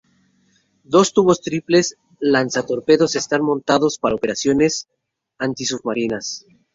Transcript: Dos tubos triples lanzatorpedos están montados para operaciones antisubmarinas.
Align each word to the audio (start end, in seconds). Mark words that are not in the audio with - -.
Dos 0.91 1.13
tubos 1.13 1.41
triples 1.41 1.97
lanzatorpedos 2.19 3.15
están 3.15 3.43
montados 3.43 3.99
para 3.99 4.15
operaciones 4.15 4.89
antisubmarinas. 5.37 6.43